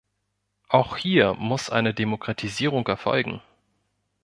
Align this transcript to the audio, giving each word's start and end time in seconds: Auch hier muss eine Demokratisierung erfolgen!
Auch 0.67 0.97
hier 0.97 1.35
muss 1.35 1.69
eine 1.69 1.93
Demokratisierung 1.93 2.87
erfolgen! 2.87 3.39